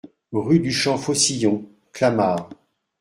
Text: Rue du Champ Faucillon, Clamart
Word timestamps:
Rue 0.33 0.59
du 0.59 0.71
Champ 0.71 0.97
Faucillon, 0.97 1.63
Clamart 1.93 2.49